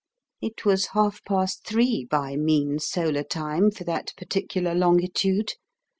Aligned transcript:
It 0.41 0.65
was 0.65 0.87
half 0.97 1.23
past 1.25 1.63
three 1.63 2.05
by 2.09 2.35
mean 2.35 2.79
solar 2.79 3.21
time 3.21 3.69
for 3.69 3.83
that 3.83 4.13
particular 4.17 4.73
longitude. 4.73 5.53